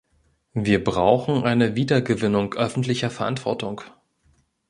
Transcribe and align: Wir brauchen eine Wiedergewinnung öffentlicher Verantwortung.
Wir 0.55 0.83
brauchen 0.83 1.43
eine 1.43 1.75
Wiedergewinnung 1.75 2.55
öffentlicher 2.55 3.11
Verantwortung. 3.11 3.81